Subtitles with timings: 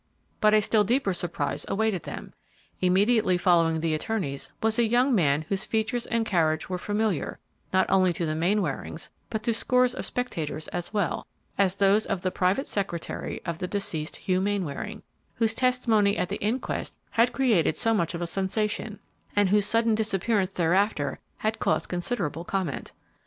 [0.39, 2.33] But a still deeper surprise awaited them.
[2.81, 7.37] Immediately following the attorneys was a young man whose features and carriage were familiar,
[7.71, 12.21] not only to the Mainwarings, but to scores of spectators as well, as those of
[12.21, 15.03] the private secretary of the deceased Hugh Mainwaring,
[15.35, 18.97] whose testimony at the inquest had created so much of a sensation,
[19.35, 22.91] and whose sudden disappearance thereafter had caused considerable comment.